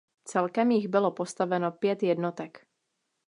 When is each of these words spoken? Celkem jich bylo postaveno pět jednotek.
Celkem 0.25 0.71
jich 0.71 0.87
bylo 0.87 1.11
postaveno 1.11 1.71
pět 1.71 2.03
jednotek. 2.03 2.67